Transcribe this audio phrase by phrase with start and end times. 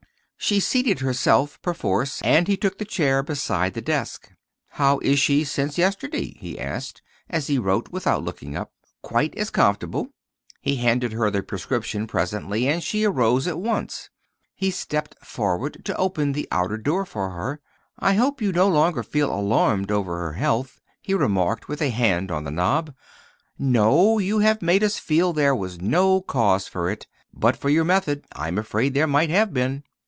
[0.43, 4.31] She seated herself perforce, and he took the chair beside the desk.
[4.69, 8.73] "How is she since yesterday?" he asked, as he wrote, without looking up.
[9.03, 10.09] "Quite as comfortable."
[10.59, 14.09] He handed her the prescription presently, and she arose at once.
[14.55, 17.61] He stepped forward to open the outer door for her.
[17.99, 22.31] "I hope you no longer feel alarmed over her health," he remarked, with a hand
[22.31, 22.95] on the knob.
[23.59, 27.05] "No; you have made us feel there was no cause for it.
[27.31, 29.83] But for your method I am afraid there might have been."